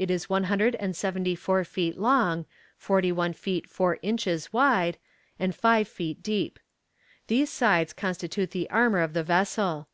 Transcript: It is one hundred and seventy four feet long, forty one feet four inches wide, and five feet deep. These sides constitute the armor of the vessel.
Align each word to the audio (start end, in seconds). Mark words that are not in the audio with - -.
It 0.00 0.10
is 0.10 0.28
one 0.28 0.42
hundred 0.50 0.74
and 0.80 0.96
seventy 0.96 1.36
four 1.36 1.62
feet 1.62 1.96
long, 1.96 2.44
forty 2.76 3.12
one 3.12 3.32
feet 3.32 3.70
four 3.70 4.00
inches 4.02 4.52
wide, 4.52 4.98
and 5.38 5.54
five 5.54 5.86
feet 5.86 6.24
deep. 6.24 6.58
These 7.28 7.50
sides 7.52 7.92
constitute 7.92 8.50
the 8.50 8.68
armor 8.70 8.98
of 8.98 9.12
the 9.12 9.22
vessel. 9.22 9.86